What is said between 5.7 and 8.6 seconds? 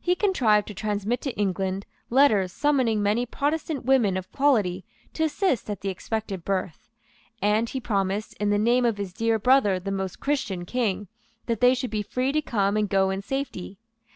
the expected birth; and he promised, in the